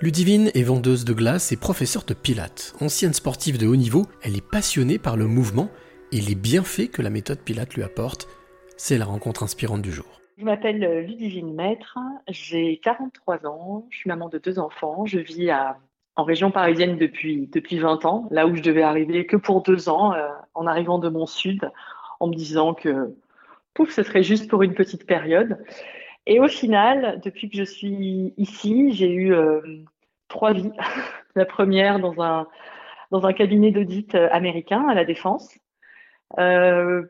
Ludivine 0.00 0.52
est 0.54 0.62
vendeuse 0.62 1.04
de 1.04 1.12
glace 1.12 1.50
et 1.50 1.56
professeure 1.56 2.04
de 2.04 2.14
pilates. 2.14 2.72
Ancienne 2.80 3.12
sportive 3.12 3.58
de 3.58 3.66
haut 3.66 3.74
niveau, 3.74 4.06
elle 4.22 4.36
est 4.36 4.48
passionnée 4.48 4.96
par 4.96 5.16
le 5.16 5.26
mouvement 5.26 5.70
et 6.12 6.20
les 6.20 6.36
bienfaits 6.36 6.92
que 6.92 7.02
la 7.02 7.10
méthode 7.10 7.40
Pilates 7.40 7.74
lui 7.74 7.82
apporte. 7.82 8.28
C'est 8.76 8.96
la 8.96 9.06
rencontre 9.06 9.42
inspirante 9.42 9.82
du 9.82 9.90
jour. 9.90 10.20
Je 10.36 10.44
m'appelle 10.44 11.04
Ludivine 11.04 11.52
Maître, 11.52 11.98
j'ai 12.28 12.78
43 12.78 13.44
ans, 13.46 13.88
je 13.90 13.96
suis 13.96 14.08
maman 14.08 14.28
de 14.28 14.38
deux 14.38 14.60
enfants, 14.60 15.04
je 15.04 15.18
vis 15.18 15.50
en 16.14 16.22
région 16.22 16.52
parisienne 16.52 16.96
depuis, 16.96 17.48
depuis 17.52 17.80
20 17.80 18.04
ans, 18.04 18.28
là 18.30 18.46
où 18.46 18.54
je 18.54 18.62
devais 18.62 18.82
arriver 18.82 19.26
que 19.26 19.36
pour 19.36 19.64
deux 19.64 19.88
ans, 19.88 20.14
euh, 20.14 20.28
en 20.54 20.68
arrivant 20.68 21.00
de 21.00 21.08
mon 21.08 21.26
sud, 21.26 21.68
en 22.20 22.28
me 22.28 22.34
disant 22.34 22.72
que 22.72 23.16
pouf, 23.74 23.90
ce 23.90 24.04
serait 24.04 24.22
juste 24.22 24.48
pour 24.48 24.62
une 24.62 24.74
petite 24.74 25.06
période. 25.08 25.58
Et 26.28 26.40
au 26.40 26.48
final, 26.48 27.20
depuis 27.24 27.48
que 27.48 27.56
je 27.56 27.64
suis 27.64 28.34
ici, 28.36 28.92
j'ai 28.92 29.10
eu 29.10 29.32
euh, 29.32 29.62
trois 30.28 30.52
vies. 30.52 30.70
la 31.34 31.46
première 31.46 31.98
dans 32.00 32.22
un, 32.22 32.46
dans 33.10 33.24
un 33.24 33.32
cabinet 33.32 33.70
d'audit 33.70 34.14
euh, 34.14 34.28
américain 34.30 34.86
à 34.88 34.94
la 34.94 35.06
Défense. 35.06 35.58
Euh, 36.38 37.02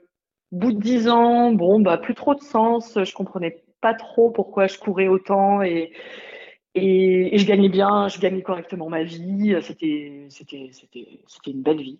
bout 0.52 0.70
de 0.70 0.78
dix 0.78 1.08
ans, 1.08 1.50
bon, 1.50 1.80
bah, 1.80 1.98
plus 1.98 2.14
trop 2.14 2.36
de 2.36 2.41
sens. 2.41 2.96
Je 2.96 3.12
comprenais 3.12 3.64
pas 3.80 3.92
trop 3.92 4.30
pourquoi 4.30 4.68
je 4.68 4.78
courais 4.78 5.08
autant 5.08 5.62
et, 5.62 5.92
et, 6.77 7.36
je 7.36 7.44
gagnais 7.44 7.69
bien, 7.69 8.06
je 8.06 8.20
gagnais 8.20 8.42
correctement 8.42 8.88
ma 8.88 9.02
vie. 9.02 9.56
C'était, 9.62 10.28
une 11.44 11.62
belle 11.62 11.82
vie. 11.82 11.98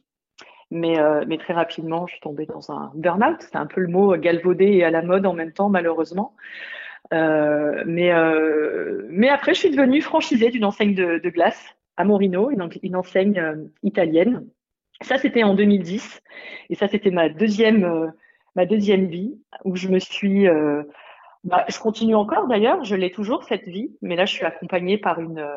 Mais, 0.71 1.01
euh, 1.01 1.25
mais 1.27 1.39
très 1.39 1.55
rapidement, 1.55 2.07
je 2.07 2.13
suis 2.13 2.21
tombée 2.21 2.47
dans 2.47 2.71
un 2.71 2.93
burn-out. 2.95 3.39
C'est 3.41 3.57
un 3.57 3.67
peu 3.67 3.81
le 3.81 3.89
mot 3.89 4.17
galvaudé 4.17 4.67
et 4.67 4.85
à 4.85 4.91
la 4.91 5.03
mode 5.03 5.27
en 5.27 5.33
même 5.33 5.53
temps, 5.53 5.69
malheureusement. 5.69 6.37
Euh, 7.13 7.83
mais, 7.87 8.13
euh, 8.13 9.07
mais 9.09 9.29
après, 9.29 9.55
je 9.55 9.61
suis 9.61 9.71
devenue 9.71 10.03
franchisée 10.03 10.51
d'une 10.51 10.65
enseigne 10.65 10.95
de, 10.95 11.19
de, 11.19 11.31
glace 11.31 11.77
à 11.97 12.05
Morino, 12.05 12.51
une, 12.51 12.97
enseigne 12.97 13.39
euh, 13.39 13.57
italienne. 13.83 14.47
Ça, 15.01 15.17
c'était 15.17 15.43
en 15.43 15.55
2010. 15.55 16.21
Et 16.71 16.75
ça, 16.75 16.89
c'était 16.89 17.11
ma 17.11 17.29
deuxième, 17.29 18.13
ma 18.57 18.67
deuxième 18.67 19.07
vie 19.07 19.41
où 19.65 19.77
je 19.77 19.89
me 19.89 19.99
suis. 19.99 20.47
Bah, 21.45 21.65
je 21.69 21.79
continue 21.79 22.17
encore 22.17 22.49
d'ailleurs, 22.49 22.83
je 22.83 22.97
l'ai 22.97 23.13
toujours 23.13 23.45
cette 23.45 23.63
vie, 23.63 23.97
mais 24.03 24.17
là, 24.17 24.27
je 24.27 24.33
suis 24.33 24.45
accompagnée 24.45 24.99
par 24.99 25.21
une, 25.21 25.49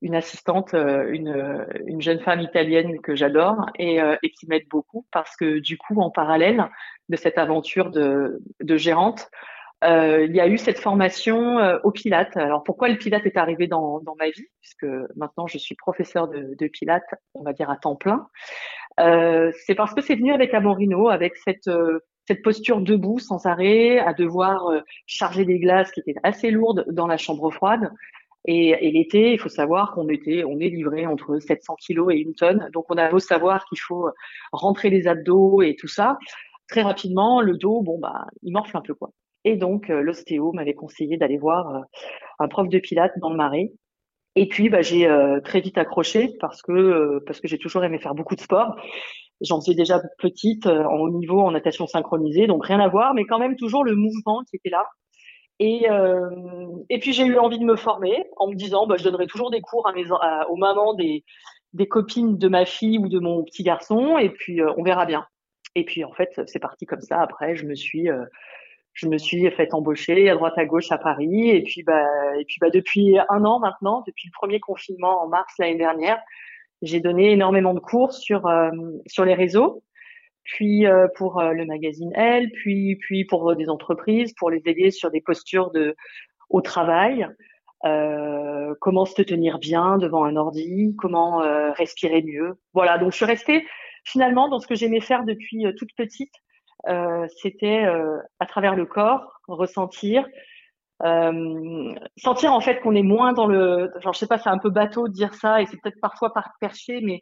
une 0.00 0.14
assistante, 0.14 0.72
une, 0.72 1.66
une 1.86 2.00
jeune 2.00 2.20
femme 2.20 2.40
italienne 2.40 2.98
que 3.02 3.14
j'adore 3.14 3.66
et, 3.78 3.98
et 4.22 4.30
qui 4.30 4.46
m'aide 4.48 4.66
beaucoup 4.70 5.06
parce 5.12 5.36
que 5.36 5.58
du 5.58 5.76
coup, 5.76 6.00
en 6.00 6.10
parallèle 6.10 6.66
de 7.10 7.16
cette 7.16 7.36
aventure 7.36 7.90
de, 7.90 8.40
de 8.62 8.76
gérante, 8.78 9.30
euh, 9.84 10.24
il 10.24 10.34
y 10.34 10.40
a 10.40 10.48
eu 10.48 10.58
cette 10.58 10.78
formation 10.78 11.58
euh, 11.58 11.78
au 11.84 11.90
Pilate. 11.90 12.36
Alors 12.36 12.62
pourquoi 12.62 12.88
le 12.88 12.96
Pilate 12.96 13.26
est 13.26 13.36
arrivé 13.36 13.66
dans, 13.66 14.00
dans 14.00 14.14
ma 14.16 14.26
vie? 14.26 14.46
Puisque 14.60 14.86
maintenant 15.16 15.46
je 15.46 15.58
suis 15.58 15.74
professeur 15.74 16.28
de, 16.28 16.54
de 16.58 16.66
Pilate, 16.68 17.04
on 17.34 17.42
va 17.42 17.52
dire 17.52 17.70
à 17.70 17.76
temps 17.76 17.96
plein. 17.96 18.28
Euh, 19.00 19.52
c'est 19.66 19.74
parce 19.74 19.94
que 19.94 20.02
c'est 20.02 20.14
venu 20.16 20.32
avec 20.32 20.54
Amorino, 20.54 21.08
avec 21.08 21.36
cette 21.36 21.68
euh, 21.68 22.00
cette 22.26 22.42
posture 22.42 22.80
debout 22.80 23.18
sans 23.18 23.44
arrêt, 23.46 23.98
à 23.98 24.14
devoir 24.14 24.68
euh, 24.68 24.80
charger 25.06 25.44
des 25.44 25.58
glaces 25.58 25.90
qui 25.90 26.00
étaient 26.00 26.14
assez 26.22 26.50
lourdes 26.50 26.86
dans 26.90 27.06
la 27.06 27.18
chambre 27.18 27.50
froide. 27.50 27.90
Et, 28.46 28.70
et 28.70 28.90
l'été, 28.92 29.32
il 29.32 29.38
faut 29.38 29.48
savoir 29.48 29.92
qu'on 29.94 30.08
était, 30.08 30.44
on 30.44 30.58
est 30.60 30.68
livré 30.68 31.06
entre 31.06 31.38
700 31.38 31.76
kilos 31.76 32.12
et 32.12 32.18
une 32.18 32.34
tonne. 32.34 32.70
Donc 32.72 32.86
on 32.90 32.96
a 32.96 33.10
beau 33.10 33.18
savoir 33.18 33.64
qu'il 33.66 33.80
faut 33.80 34.08
rentrer 34.52 34.90
les 34.90 35.06
abdos 35.06 35.62
et 35.62 35.76
tout 35.76 35.88
ça. 35.88 36.18
Très 36.68 36.82
rapidement, 36.82 37.40
le 37.40 37.56
dos, 37.56 37.82
bon 37.82 37.98
bah, 37.98 38.26
il 38.42 38.52
morfle 38.52 38.76
un 38.76 38.82
peu 38.82 38.94
quoi. 38.94 39.10
Et 39.44 39.56
donc, 39.56 39.90
euh, 39.90 40.00
l'ostéo 40.00 40.52
m'avait 40.52 40.74
conseillé 40.74 41.16
d'aller 41.16 41.36
voir 41.36 41.74
euh, 41.74 41.80
un 42.38 42.48
prof 42.48 42.68
de 42.68 42.78
pilates 42.78 43.18
dans 43.18 43.30
le 43.30 43.36
marais. 43.36 43.72
Et 44.36 44.48
puis, 44.48 44.68
bah, 44.68 44.82
j'ai 44.82 45.06
euh, 45.06 45.40
très 45.40 45.60
vite 45.60 45.78
accroché 45.78 46.30
parce 46.40 46.62
que 46.62 47.20
que 47.24 47.48
j'ai 47.48 47.58
toujours 47.58 47.84
aimé 47.84 47.98
faire 47.98 48.14
beaucoup 48.14 48.34
de 48.34 48.40
sport. 48.40 48.74
J'en 49.40 49.60
faisais 49.60 49.74
déjà 49.74 50.00
petite 50.18 50.66
en 50.66 50.96
haut 50.96 51.10
niveau 51.10 51.40
en 51.40 51.52
natation 51.52 51.86
synchronisée, 51.86 52.46
donc 52.46 52.64
rien 52.66 52.80
à 52.80 52.88
voir, 52.88 53.14
mais 53.14 53.24
quand 53.24 53.38
même 53.38 53.56
toujours 53.56 53.84
le 53.84 53.94
mouvement 53.94 54.42
qui 54.48 54.56
était 54.56 54.70
là. 54.70 54.86
Et, 55.58 55.86
et 56.88 56.98
puis 57.00 57.12
j'ai 57.12 57.24
eu 57.24 57.36
envie 57.38 57.58
de 57.58 57.64
me 57.64 57.76
former 57.76 58.24
en 58.36 58.48
me 58.48 58.54
disant, 58.54 58.86
bah, 58.86 58.94
je 58.96 59.04
donnerai 59.04 59.26
toujours 59.26 59.50
des 59.50 59.60
cours 59.60 59.90
aux 60.48 60.56
mamans 60.56 60.94
des, 60.94 61.24
des 61.72 61.86
copines 61.88 62.38
de 62.38 62.48
ma 62.48 62.64
fille 62.64 62.98
ou 62.98 63.08
de 63.08 63.18
mon 63.18 63.42
petit 63.42 63.64
garçon, 63.64 64.18
et 64.18 64.30
puis 64.30 64.60
on 64.76 64.84
verra 64.84 65.04
bien. 65.04 65.26
Et 65.74 65.84
puis 65.84 66.04
en 66.04 66.12
fait, 66.12 66.40
c'est 66.46 66.60
parti 66.60 66.86
comme 66.86 67.00
ça. 67.00 67.20
Après, 67.20 67.56
je 67.56 67.66
me 67.66 67.74
suis 67.74 68.08
je 68.94 69.08
me 69.08 69.18
suis 69.18 69.50
fait 69.50 69.74
embaucher 69.74 70.30
à 70.30 70.34
droite 70.34 70.54
à 70.56 70.64
gauche 70.64 70.90
à 70.92 70.98
Paris. 70.98 71.50
Et 71.50 71.62
puis 71.62 71.82
bah 71.82 72.06
et 72.38 72.44
puis 72.44 72.56
bah 72.60 72.70
depuis 72.70 73.18
un 73.28 73.44
an 73.44 73.58
maintenant, 73.58 74.02
depuis 74.06 74.28
le 74.28 74.32
premier 74.32 74.60
confinement 74.60 75.22
en 75.22 75.28
mars 75.28 75.52
l'année 75.58 75.76
dernière, 75.76 76.18
j'ai 76.82 77.00
donné 77.00 77.32
énormément 77.32 77.74
de 77.74 77.80
cours 77.80 78.12
sur 78.12 78.46
euh, 78.46 78.70
sur 79.06 79.24
les 79.24 79.34
réseaux, 79.34 79.82
puis 80.44 80.86
euh, 80.86 81.08
pour 81.16 81.40
euh, 81.40 81.52
le 81.52 81.66
magazine 81.66 82.12
Elle, 82.14 82.50
puis 82.52 82.96
puis 82.96 83.24
pour 83.24 83.54
des 83.56 83.68
entreprises, 83.68 84.32
pour 84.34 84.50
les 84.50 84.62
aider 84.66 84.90
sur 84.90 85.10
des 85.10 85.20
postures 85.20 85.70
de 85.72 85.94
au 86.50 86.60
travail, 86.60 87.26
comment 88.80 89.04
se 89.04 89.20
tenir 89.22 89.58
bien 89.58 89.98
devant 89.98 90.24
un 90.24 90.36
ordi, 90.36 90.94
comment 90.98 91.38
respirer 91.72 92.22
mieux. 92.22 92.54
Voilà, 92.72 92.96
donc 92.96 93.10
je 93.12 93.16
suis 93.16 93.24
restée 93.26 93.66
finalement 94.04 94.48
dans 94.48 94.58
ce 94.58 94.66
que 94.66 94.74
j'aimais 94.74 95.00
faire 95.00 95.24
depuis 95.24 95.66
toute 95.76 95.90
petite 95.96 96.32
euh, 96.34 96.43
c'était 97.40 97.84
euh, 97.86 98.18
à 98.40 98.46
travers 98.46 98.74
le 98.74 98.86
corps, 98.86 99.40
ressentir, 99.48 100.26
euh, 101.04 101.94
sentir 102.16 102.52
en 102.52 102.60
fait 102.60 102.80
qu'on 102.80 102.94
est 102.94 103.02
moins 103.02 103.32
dans 103.32 103.46
le. 103.46 103.90
Genre, 104.00 104.12
je 104.12 104.18
sais 104.18 104.26
pas, 104.26 104.38
c'est 104.38 104.50
un 104.50 104.58
peu 104.58 104.70
bateau 104.70 105.08
de 105.08 105.12
dire 105.12 105.34
ça 105.34 105.60
et 105.60 105.66
c'est 105.66 105.80
peut-être 105.80 106.00
parfois 106.00 106.32
par 106.32 106.50
perché, 106.60 107.00
mais 107.02 107.20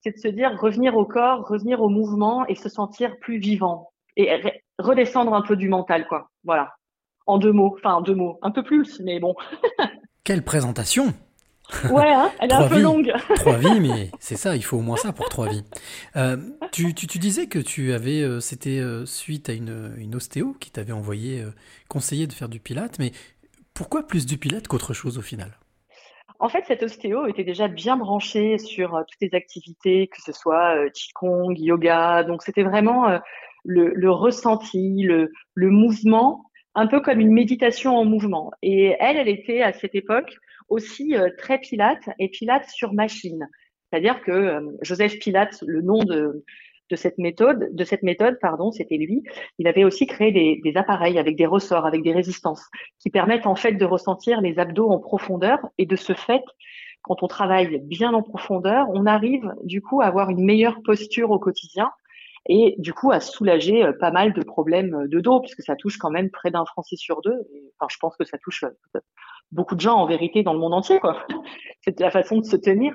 c'est 0.00 0.12
de 0.12 0.18
se 0.18 0.28
dire 0.28 0.58
revenir 0.60 0.96
au 0.96 1.04
corps, 1.04 1.46
revenir 1.48 1.80
au 1.80 1.88
mouvement 1.88 2.46
et 2.46 2.54
se 2.54 2.68
sentir 2.68 3.18
plus 3.20 3.38
vivant 3.38 3.90
et 4.16 4.62
redescendre 4.78 5.34
un 5.34 5.42
peu 5.42 5.56
du 5.56 5.68
mental, 5.68 6.06
quoi. 6.06 6.28
Voilà. 6.44 6.74
En 7.26 7.38
deux 7.38 7.52
mots, 7.52 7.74
enfin 7.78 7.94
en 7.94 8.00
deux 8.02 8.14
mots, 8.14 8.38
un 8.42 8.50
peu 8.50 8.62
plus, 8.62 9.00
mais 9.00 9.18
bon. 9.18 9.34
Quelle 10.24 10.44
présentation 10.44 11.14
Ouais, 11.90 12.12
hein, 12.12 12.30
elle 12.40 12.50
est 12.50 12.54
un 12.54 12.68
peu 12.68 12.80
longue. 12.80 13.12
trois 13.36 13.56
vies, 13.56 13.80
mais 13.80 14.10
c'est 14.20 14.36
ça, 14.36 14.54
il 14.56 14.62
faut 14.62 14.76
au 14.78 14.82
moins 14.82 14.96
ça 14.96 15.12
pour 15.12 15.28
trois 15.28 15.48
vies. 15.48 15.64
Euh, 16.16 16.36
tu, 16.72 16.94
tu, 16.94 17.06
tu, 17.06 17.18
disais 17.18 17.46
que 17.46 17.58
tu 17.58 17.92
avais, 17.92 18.22
euh, 18.22 18.40
c'était 18.40 18.80
euh, 18.80 19.06
suite 19.06 19.48
à 19.48 19.54
une, 19.54 19.94
une 19.96 20.14
ostéo 20.14 20.54
qui 20.60 20.70
t'avait 20.70 20.92
envoyé, 20.92 21.44
conseillé 21.88 22.26
de 22.26 22.32
faire 22.32 22.48
du 22.48 22.60
pilate, 22.60 22.98
mais 22.98 23.12
pourquoi 23.72 24.06
plus 24.06 24.26
du 24.26 24.38
pilate 24.38 24.68
qu'autre 24.68 24.92
chose 24.92 25.18
au 25.18 25.22
final? 25.22 25.58
En 26.38 26.48
fait, 26.48 26.64
cette 26.66 26.82
ostéo 26.82 27.26
était 27.26 27.44
déjà 27.44 27.68
bien 27.68 27.96
branchée 27.96 28.58
sur 28.58 29.02
toutes 29.08 29.20
les 29.20 29.34
activités, 29.36 30.08
que 30.08 30.20
ce 30.20 30.32
soit 30.32 30.90
qigong, 30.90 31.54
yoga. 31.56 32.24
Donc, 32.24 32.42
c'était 32.42 32.64
vraiment 32.64 33.18
le, 33.64 33.92
le, 33.94 34.10
ressenti, 34.10 35.02
le, 35.02 35.32
le 35.54 35.70
mouvement, 35.70 36.44
un 36.74 36.86
peu 36.86 37.00
comme 37.00 37.20
une 37.20 37.32
méditation 37.32 37.96
en 37.96 38.04
mouvement. 38.04 38.50
Et 38.62 38.96
elle, 38.98 39.16
elle 39.16 39.28
était 39.28 39.62
à 39.62 39.72
cette 39.72 39.94
époque 39.94 40.36
aussi 40.68 41.16
euh, 41.16 41.30
très 41.38 41.58
Pilate 41.58 42.08
et 42.18 42.28
Pilate 42.28 42.68
sur 42.68 42.92
machine. 42.92 43.48
C'est-à-dire 43.90 44.22
que 44.22 44.32
euh, 44.32 44.60
Joseph 44.82 45.18
Pilate, 45.18 45.62
le 45.66 45.82
nom 45.82 46.02
de, 46.02 46.44
de 46.90 46.96
cette 46.96 47.18
méthode, 47.18 47.68
de 47.72 47.84
cette 47.84 48.02
méthode, 48.02 48.38
pardon, 48.40 48.72
c'était 48.72 48.96
lui. 48.96 49.22
Il 49.58 49.68
avait 49.68 49.84
aussi 49.84 50.06
créé 50.06 50.32
des, 50.32 50.60
des, 50.64 50.76
appareils 50.76 51.18
avec 51.18 51.36
des 51.36 51.46
ressorts, 51.46 51.86
avec 51.86 52.02
des 52.02 52.12
résistances, 52.12 52.64
qui 52.98 53.10
permettent 53.10 53.46
en 53.46 53.54
fait 53.54 53.72
de 53.72 53.84
ressentir 53.84 54.40
les 54.40 54.58
abdos 54.58 54.90
en 54.90 54.98
profondeur 54.98 55.58
et 55.78 55.86
de 55.86 55.96
ce 55.96 56.12
fait, 56.12 56.42
quand 57.02 57.22
on 57.22 57.28
travaille 57.28 57.80
bien 57.80 58.14
en 58.14 58.22
profondeur, 58.22 58.86
on 58.90 59.04
arrive 59.04 59.52
du 59.62 59.82
coup 59.82 60.00
à 60.00 60.06
avoir 60.06 60.30
une 60.30 60.42
meilleure 60.42 60.82
posture 60.82 61.30
au 61.30 61.38
quotidien 61.38 61.90
et 62.46 62.74
du 62.78 62.92
coup 62.92 63.10
à 63.10 63.20
soulager 63.20 63.84
euh, 63.84 63.92
pas 63.92 64.10
mal 64.10 64.32
de 64.32 64.42
problèmes 64.42 65.06
de 65.08 65.20
dos 65.20 65.40
puisque 65.40 65.62
ça 65.62 65.76
touche 65.76 65.98
quand 65.98 66.10
même 66.10 66.30
près 66.30 66.50
d'un 66.50 66.64
Français 66.64 66.96
sur 66.96 67.22
deux. 67.22 67.38
enfin, 67.78 67.88
je 67.90 67.96
pense 67.98 68.16
que 68.16 68.24
ça 68.24 68.38
touche 68.38 68.64
beaucoup 69.52 69.74
de 69.74 69.80
gens 69.80 69.94
en 69.94 70.06
vérité 70.06 70.42
dans 70.42 70.52
le 70.52 70.58
monde 70.58 70.74
entier. 70.74 71.00
C'est 71.82 71.98
la 72.00 72.10
façon 72.10 72.38
de 72.38 72.44
se 72.44 72.56
tenir. 72.56 72.94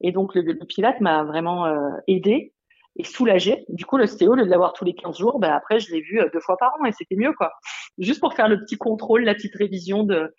Et 0.00 0.12
donc 0.12 0.34
le, 0.34 0.42
le 0.42 0.66
Pilate 0.66 1.00
m'a 1.00 1.24
vraiment 1.24 1.66
euh, 1.66 1.90
aidé 2.08 2.52
et 2.96 3.04
soulagé. 3.04 3.64
Du 3.68 3.86
coup, 3.86 3.96
le 3.96 4.06
stéo, 4.06 4.36
de 4.36 4.42
l'avoir 4.42 4.72
tous 4.72 4.84
les 4.84 4.94
15 4.94 5.16
jours, 5.16 5.38
ben 5.38 5.52
après, 5.52 5.80
je 5.80 5.92
l'ai 5.92 6.00
vu 6.02 6.20
euh, 6.20 6.28
deux 6.32 6.40
fois 6.40 6.56
par 6.58 6.72
an 6.80 6.84
et 6.84 6.92
c'était 6.92 7.16
mieux. 7.16 7.32
quoi. 7.32 7.52
Juste 7.98 8.20
pour 8.20 8.34
faire 8.34 8.48
le 8.48 8.60
petit 8.60 8.76
contrôle, 8.76 9.24
la 9.24 9.34
petite 9.34 9.54
révision 9.54 10.02
de, 10.02 10.34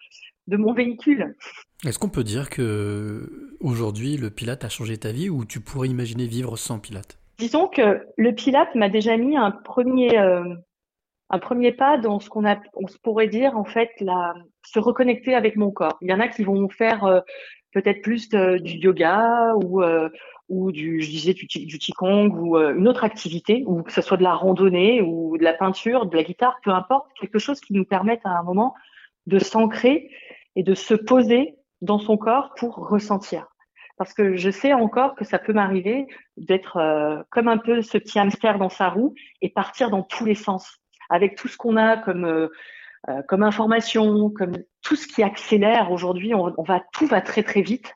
de 0.48 0.58
mon 0.58 0.74
véhicule. 0.74 1.36
Est-ce 1.86 2.00
qu'on 2.00 2.10
peut 2.10 2.24
dire 2.24 2.50
que 2.50 3.58
aujourd'hui 3.60 4.18
le 4.18 4.30
Pilate 4.30 4.64
a 4.64 4.70
changé 4.70 4.98
ta 4.98 5.12
vie 5.12 5.30
ou 5.30 5.46
tu 5.46 5.60
pourrais 5.60 5.90
imaginer 5.90 6.28
vivre 6.28 6.58
sans 6.58 6.80
Pilate? 6.80 7.18
Disons 7.44 7.68
que 7.68 8.08
le 8.16 8.34
Pilate 8.34 8.74
m'a 8.74 8.88
déjà 8.88 9.18
mis 9.18 9.36
un 9.36 9.52
premier, 9.52 10.18
euh, 10.18 10.56
un 11.30 11.40
premier 11.40 11.74
pas 11.74 11.98
dans 11.98 12.22
ce 12.22 12.30
qu'on 12.30 12.48
a, 12.48 12.56
on 12.74 12.88
se 12.88 12.98
pourrait 12.98 13.28
dire 13.28 13.58
en 13.58 13.66
fait 13.66 13.90
la, 14.00 14.34
se 14.66 14.80
reconnecter 14.80 15.36
avec 15.36 15.58
mon 15.58 15.70
corps. 15.70 15.98
Il 16.00 16.10
y 16.10 16.14
en 16.14 16.22
a 16.22 16.30
qui 16.30 16.46
vont 16.46 16.70
faire 16.70 17.04
euh, 17.04 17.20
peut-être 17.74 18.02
plus 18.02 18.30
du 18.30 18.78
yoga 18.78 19.56
ou 19.62 19.84
euh, 19.84 20.08
ou 20.48 20.72
du, 20.72 21.02
je 21.02 21.10
disais 21.10 21.34
du, 21.34 21.46
du 21.46 21.78
qigong 21.80 22.30
ou 22.30 22.58
une 22.58 22.88
autre 22.88 23.04
activité, 23.04 23.66
ou 23.68 23.84
que 23.84 23.92
ce 23.92 24.02
soit 24.02 24.16
de 24.16 24.24
la 24.24 24.36
randonnée 24.36 25.02
ou 25.02 25.38
de 25.38 25.44
la 25.44 25.54
peinture, 25.54 26.06
de 26.06 26.16
la 26.16 26.24
guitare, 26.24 26.56
peu 26.64 26.72
importe, 26.72 27.08
quelque 27.20 27.40
chose 27.40 27.60
qui 27.60 27.74
nous 27.74 27.84
permette 27.84 28.22
à 28.24 28.40
un 28.40 28.44
moment 28.44 28.74
de 29.28 29.40
s'ancrer 29.40 30.12
et 30.56 30.64
de 30.64 30.76
se 30.76 30.94
poser 30.94 31.56
dans 31.82 32.00
son 32.00 32.16
corps 32.16 32.54
pour 32.56 32.88
ressentir. 32.88 33.53
Parce 33.98 34.14
que 34.14 34.36
je 34.36 34.50
sais 34.50 34.74
encore 34.74 35.16
que 35.16 35.24
ça 35.24 35.40
peut 35.40 35.54
m'arriver 35.54 36.08
d'être 36.38 36.78
euh, 36.78 37.22
comme 37.30 37.48
un 37.48 37.58
peu 37.58 37.82
ce 37.82 37.98
petit 37.98 38.20
hamster 38.20 38.58
dans 38.58 38.70
sa 38.70 38.90
roue 38.90 39.14
et 39.42 39.50
partir 39.50 39.90
dans 39.90 40.02
tous 40.02 40.26
les 40.26 40.36
sens, 40.36 40.80
avec 41.10 41.36
tout 41.36 41.48
ce 41.48 41.58
qu'on 41.58 41.78
a 41.78 41.98
comme 41.98 42.26
euh, 42.26 42.50
euh, 43.10 43.22
comme 43.24 43.44
information, 43.44 44.30
comme 44.30 44.54
tout 44.82 44.96
ce 44.96 45.08
qui 45.08 45.24
accélère 45.24 45.92
aujourd'hui. 45.92 46.34
On, 46.34 46.64
va 46.64 46.82
tout 46.94 47.06
va 47.06 47.20
très 47.20 47.44
très 47.44 47.62
vite. 47.62 47.94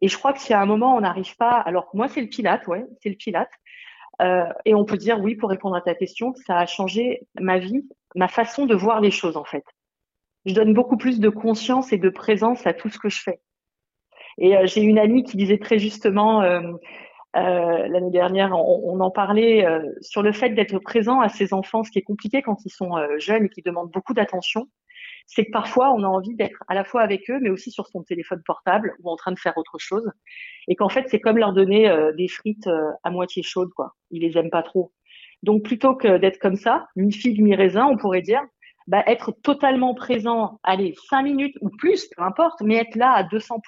Et 0.00 0.08
je 0.08 0.18
crois 0.18 0.32
que 0.32 0.40
si 0.40 0.52
à 0.52 0.60
un 0.60 0.66
moment 0.66 0.96
on 0.96 1.00
n'arrive 1.02 1.36
pas, 1.36 1.52
alors 1.52 1.88
moi 1.94 2.08
c'est 2.08 2.20
le 2.20 2.26
Pilate, 2.26 2.66
ouais, 2.66 2.84
c'est 3.00 3.08
le 3.08 3.14
Pilate. 3.14 3.52
Euh, 4.20 4.44
et 4.64 4.74
on 4.74 4.84
peut 4.84 4.96
dire 4.96 5.20
oui 5.20 5.36
pour 5.36 5.48
répondre 5.48 5.76
à 5.76 5.80
ta 5.80 5.94
question, 5.94 6.34
ça 6.46 6.58
a 6.58 6.66
changé 6.66 7.26
ma 7.40 7.58
vie, 7.58 7.88
ma 8.16 8.26
façon 8.26 8.66
de 8.66 8.74
voir 8.74 9.00
les 9.00 9.12
choses 9.12 9.36
en 9.36 9.44
fait. 9.44 9.64
Je 10.44 10.54
donne 10.54 10.74
beaucoup 10.74 10.96
plus 10.96 11.20
de 11.20 11.28
conscience 11.28 11.92
et 11.92 11.98
de 11.98 12.08
présence 12.08 12.66
à 12.66 12.74
tout 12.74 12.88
ce 12.88 12.98
que 12.98 13.08
je 13.08 13.20
fais. 13.20 13.40
Et 14.38 14.56
euh, 14.56 14.66
j'ai 14.66 14.82
une 14.82 14.98
amie 14.98 15.24
qui 15.24 15.36
disait 15.36 15.58
très 15.58 15.78
justement 15.78 16.42
euh, 16.42 16.60
euh, 17.34 17.88
l'année 17.88 18.10
dernière, 18.10 18.52
on, 18.52 18.82
on, 18.84 19.00
en 19.00 19.10
parlait 19.10 19.64
euh, 19.64 19.80
sur 20.02 20.22
le 20.22 20.32
fait 20.32 20.50
d'être 20.50 20.78
présent 20.78 21.20
à 21.20 21.28
ses 21.30 21.54
enfants, 21.54 21.82
ce 21.82 21.90
qui 21.90 21.98
est 21.98 22.02
compliqué 22.02 22.42
quand 22.42 22.64
ils 22.66 22.70
sont 22.70 22.96
euh, 22.96 23.18
jeunes 23.18 23.46
et 23.46 23.48
qui 23.48 23.62
demandent 23.62 23.90
beaucoup 23.90 24.12
d'attention. 24.12 24.68
C'est 25.26 25.46
que 25.46 25.50
parfois 25.50 25.92
on 25.92 26.02
a 26.02 26.06
envie 26.06 26.34
d'être 26.34 26.62
à 26.68 26.74
la 26.74 26.84
fois 26.84 27.00
avec 27.00 27.30
eux, 27.30 27.38
mais 27.40 27.48
aussi 27.48 27.70
sur 27.70 27.86
son 27.86 28.02
téléphone 28.02 28.42
portable 28.44 28.94
ou 29.02 29.08
en 29.08 29.16
train 29.16 29.32
de 29.32 29.38
faire 29.38 29.56
autre 29.56 29.76
chose, 29.78 30.10
et 30.68 30.76
qu'en 30.76 30.88
fait 30.88 31.06
c'est 31.08 31.20
comme 31.20 31.38
leur 31.38 31.52
donner 31.52 31.90
des 32.16 32.26
frites 32.28 32.68
à 33.04 33.10
moitié 33.10 33.42
chaudes, 33.42 33.72
quoi. 33.74 33.94
Ils 34.10 34.22
les 34.22 34.36
aiment 34.36 34.50
pas 34.50 34.64
trop. 34.64 34.92
Donc 35.44 35.62
plutôt 35.62 35.94
que 35.94 36.18
d'être 36.18 36.38
comme 36.38 36.56
ça, 36.56 36.88
mi 36.96 37.12
figue 37.12 37.40
mi 37.40 37.54
raisin, 37.54 37.86
on 37.86 37.96
pourrait 37.96 38.20
dire, 38.20 38.42
bah, 38.92 39.02
être 39.06 39.32
totalement 39.42 39.94
présent, 39.94 40.60
allez, 40.62 40.94
cinq 41.08 41.22
minutes 41.22 41.56
ou 41.62 41.70
plus, 41.70 42.10
peu 42.14 42.22
importe, 42.22 42.60
mais 42.60 42.74
être 42.74 42.94
là 42.94 43.12
à 43.12 43.22
200%, 43.22 43.58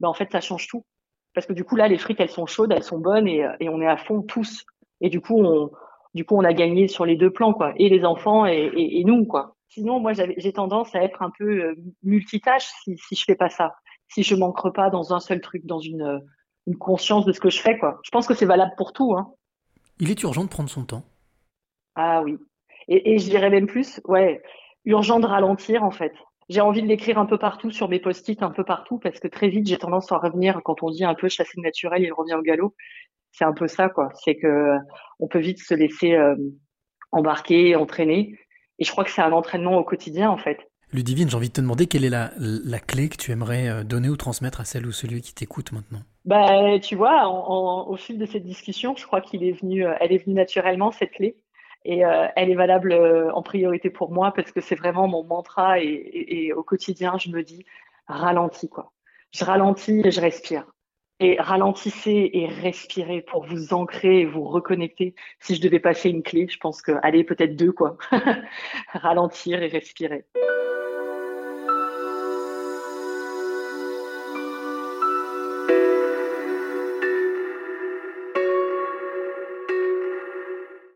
bah, 0.00 0.08
en 0.08 0.14
fait, 0.14 0.32
ça 0.32 0.40
change 0.40 0.68
tout. 0.68 0.86
Parce 1.34 1.46
que 1.46 1.52
du 1.52 1.64
coup, 1.64 1.76
là, 1.76 1.86
les 1.86 1.98
frites, 1.98 2.18
elles 2.18 2.30
sont 2.30 2.46
chaudes, 2.46 2.72
elles 2.72 2.82
sont 2.82 2.98
bonnes 2.98 3.28
et, 3.28 3.46
et 3.60 3.68
on 3.68 3.82
est 3.82 3.86
à 3.86 3.98
fond 3.98 4.22
tous. 4.22 4.64
Et 5.02 5.10
du 5.10 5.20
coup, 5.20 5.38
on, 5.38 5.70
du 6.14 6.24
coup, 6.24 6.34
on 6.34 6.44
a 6.44 6.54
gagné 6.54 6.88
sur 6.88 7.04
les 7.04 7.16
deux 7.16 7.30
plans, 7.30 7.52
quoi. 7.52 7.74
Et 7.76 7.90
les 7.90 8.06
enfants 8.06 8.46
et, 8.46 8.70
et, 8.74 9.00
et 9.00 9.04
nous, 9.04 9.26
quoi. 9.26 9.54
Sinon, 9.68 10.00
moi, 10.00 10.14
j'ai 10.14 10.52
tendance 10.54 10.94
à 10.94 11.02
être 11.02 11.20
un 11.20 11.30
peu 11.38 11.64
euh, 11.64 11.74
multitâche 12.02 12.70
si, 12.84 12.96
si 12.96 13.16
je 13.16 13.24
fais 13.24 13.36
pas 13.36 13.50
ça. 13.50 13.74
Si 14.08 14.22
je 14.22 14.34
manque 14.34 14.72
pas 14.74 14.88
dans 14.88 15.12
un 15.12 15.20
seul 15.20 15.42
truc, 15.42 15.66
dans 15.66 15.78
une, 15.78 16.22
une 16.66 16.78
conscience 16.78 17.26
de 17.26 17.32
ce 17.32 17.40
que 17.40 17.50
je 17.50 17.60
fais, 17.60 17.78
quoi. 17.78 18.00
Je 18.02 18.10
pense 18.10 18.26
que 18.26 18.32
c'est 18.32 18.46
valable 18.46 18.72
pour 18.78 18.94
tout, 18.94 19.14
hein. 19.14 19.30
Il 20.00 20.10
est 20.10 20.22
urgent 20.22 20.44
de 20.44 20.48
prendre 20.48 20.70
son 20.70 20.86
temps. 20.86 21.04
Ah 21.96 22.22
oui, 22.22 22.38
et, 22.88 23.12
et 23.12 23.18
je 23.18 23.28
dirais 23.28 23.50
même 23.50 23.66
plus, 23.66 24.00
ouais, 24.04 24.42
urgent 24.84 25.20
de 25.20 25.26
ralentir 25.26 25.84
en 25.84 25.90
fait. 25.90 26.12
J'ai 26.48 26.62
envie 26.62 26.82
de 26.82 26.86
l'écrire 26.86 27.18
un 27.18 27.26
peu 27.26 27.36
partout 27.36 27.70
sur 27.70 27.88
mes 27.88 28.00
post-it, 28.00 28.42
un 28.42 28.50
peu 28.50 28.64
partout, 28.64 28.98
parce 28.98 29.20
que 29.20 29.28
très 29.28 29.48
vite 29.48 29.66
j'ai 29.66 29.76
tendance 29.76 30.10
à 30.12 30.18
revenir 30.18 30.60
quand 30.64 30.82
on 30.82 30.90
dit 30.90 31.04
un 31.04 31.14
peu 31.14 31.28
chasser 31.28 31.52
le 31.56 31.62
naturel, 31.62 32.02
il 32.02 32.12
revient 32.12 32.34
au 32.34 32.42
galop. 32.42 32.74
C'est 33.32 33.44
un 33.44 33.52
peu 33.52 33.68
ça, 33.68 33.90
quoi. 33.90 34.08
C'est 34.24 34.36
que 34.36 34.76
on 35.20 35.28
peut 35.28 35.38
vite 35.38 35.60
se 35.60 35.74
laisser 35.74 36.14
euh, 36.14 36.34
embarquer, 37.12 37.76
entraîner. 37.76 38.34
Et 38.78 38.84
je 38.84 38.90
crois 38.90 39.04
que 39.04 39.10
c'est 39.10 39.20
un 39.22 39.32
entraînement 39.32 39.76
au 39.76 39.84
quotidien 39.84 40.30
en 40.30 40.38
fait. 40.38 40.58
Ludivine, 40.90 41.28
j'ai 41.28 41.36
envie 41.36 41.48
de 41.48 41.52
te 41.52 41.60
demander 41.60 41.86
quelle 41.86 42.04
est 42.06 42.10
la, 42.10 42.30
la, 42.38 42.78
clé 42.78 43.10
que 43.10 43.16
tu 43.18 43.30
aimerais 43.30 43.68
euh, 43.68 43.84
donner 43.84 44.08
ou 44.08 44.16
transmettre 44.16 44.62
à 44.62 44.64
celle 44.64 44.86
ou 44.86 44.92
celui 44.92 45.20
qui 45.20 45.34
t'écoute 45.34 45.72
maintenant. 45.72 46.00
Bah, 46.24 46.78
tu 46.80 46.94
vois, 46.94 47.28
en, 47.28 47.44
en, 47.46 47.88
au 47.88 47.96
fil 47.96 48.16
de 48.16 48.24
cette 48.24 48.44
discussion, 48.44 48.96
je 48.96 49.04
crois 49.04 49.20
qu'il 49.20 49.44
est 49.44 49.52
venu, 49.52 49.84
euh, 49.84 49.92
elle 50.00 50.12
est 50.12 50.24
venue 50.24 50.34
naturellement 50.34 50.90
cette 50.90 51.10
clé. 51.10 51.36
Et 51.84 52.04
euh, 52.04 52.26
elle 52.36 52.50
est 52.50 52.54
valable 52.54 52.92
euh, 52.92 53.32
en 53.32 53.42
priorité 53.42 53.90
pour 53.90 54.10
moi 54.10 54.32
parce 54.32 54.52
que 54.52 54.60
c'est 54.60 54.74
vraiment 54.74 55.08
mon 55.08 55.24
mantra 55.24 55.80
et, 55.80 56.52
au 56.52 56.62
quotidien, 56.62 57.16
je 57.18 57.30
me 57.30 57.42
dis 57.42 57.64
ralentis 58.06 58.68
quoi. 58.68 58.92
Je 59.32 59.44
ralentis 59.44 60.02
et 60.04 60.10
je 60.10 60.20
respire. 60.20 60.66
Et 61.20 61.36
ralentissez 61.40 62.30
et 62.32 62.46
respirez 62.46 63.22
pour 63.22 63.44
vous 63.44 63.74
ancrer 63.74 64.20
et 64.20 64.24
vous 64.24 64.44
reconnecter. 64.44 65.14
Si 65.40 65.56
je 65.56 65.60
devais 65.60 65.80
passer 65.80 66.10
une 66.10 66.22
clé, 66.22 66.46
je 66.48 66.58
pense 66.58 66.80
que, 66.80 66.92
allez, 67.02 67.24
peut-être 67.24 67.56
deux, 67.56 67.72
quoi. 67.72 67.96
Ralentir 68.92 69.60
et 69.60 69.66
respirer. 69.66 70.26